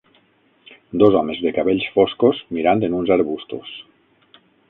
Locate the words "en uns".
2.89-3.13